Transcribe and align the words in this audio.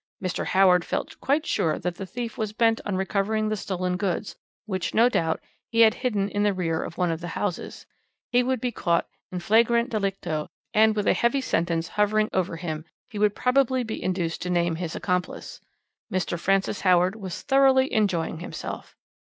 Mr. 0.19 0.45
Howard 0.47 0.83
felt 0.83 1.15
quite 1.21 1.45
sure 1.45 1.77
that 1.77 1.93
the 1.93 2.07
thief 2.07 2.35
was 2.35 2.53
bent 2.53 2.81
on 2.85 2.95
recovering 2.95 3.49
the 3.49 3.55
stolen 3.55 3.97
goods, 3.97 4.35
which, 4.65 4.95
no 4.95 5.07
doubt, 5.07 5.39
he 5.69 5.81
had 5.81 5.93
hidden 5.93 6.27
in 6.27 6.41
the 6.41 6.55
rear 6.55 6.81
of 6.81 6.97
one 6.97 7.11
of 7.11 7.21
the 7.21 7.27
houses. 7.37 7.85
He 8.31 8.41
would 8.41 8.59
be 8.59 8.71
caught 8.71 9.07
in 9.31 9.41
flagrante 9.41 9.91
delicto, 9.95 10.47
and, 10.73 10.95
with 10.95 11.05
a 11.05 11.13
heavy 11.13 11.41
sentence 11.41 11.87
hovering 11.89 12.31
over 12.33 12.55
him, 12.55 12.83
he 13.11 13.19
would 13.19 13.35
probably 13.35 13.83
be 13.83 14.01
induced 14.01 14.41
to 14.41 14.49
name 14.49 14.77
his 14.77 14.95
accomplice. 14.95 15.61
Mr. 16.11 16.39
Francis 16.39 16.81
Howard 16.81 17.15
was 17.15 17.43
thoroughly 17.43 17.93
enjoying 17.93 18.39
himself. 18.39 18.95